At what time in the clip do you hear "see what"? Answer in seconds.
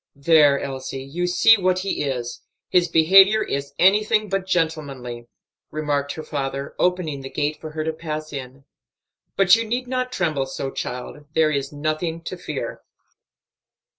1.27-1.77